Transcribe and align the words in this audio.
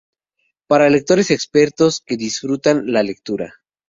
Para 0.65 0.89
lectores 0.89 1.29
expertos 1.29 2.01
que 2.03 2.17
disfrutan 2.17 2.87
de 2.87 2.91
la 2.91 3.03
lectura. 3.03 3.53